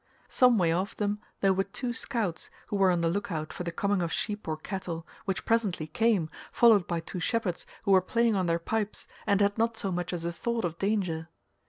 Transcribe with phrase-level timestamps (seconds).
[0.29, 3.61] Some way off them there were two scouts who were on the look out for
[3.63, 8.01] the coming of sheep or cattle, which presently came, followed by two shepherds who were
[8.01, 11.29] playing on their pipes, and had not so much as a thought of danger.